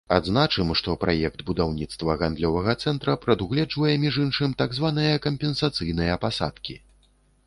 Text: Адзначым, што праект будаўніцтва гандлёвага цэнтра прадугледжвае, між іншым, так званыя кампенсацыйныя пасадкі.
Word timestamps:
Адзначым, 0.15 0.69
што 0.79 0.93
праект 1.01 1.41
будаўніцтва 1.49 2.15
гандлёвага 2.21 2.73
цэнтра 2.87 3.15
прадугледжвае, 3.25 3.93
між 4.05 4.17
іншым, 4.25 4.55
так 4.63 4.73
званыя 4.79 5.21
кампенсацыйныя 5.27 6.17
пасадкі. 6.25 6.75